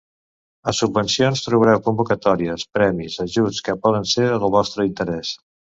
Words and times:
A 0.71 0.71
Subvencions 0.77 1.43
trobareu 1.49 1.83
convocatòries, 1.89 2.67
premis, 2.79 3.21
ajuts... 3.29 3.65
que 3.69 3.79
poden 3.87 4.13
ser 4.17 4.31
del 4.35 4.55
vostre 4.59 4.93
interès. 4.95 5.41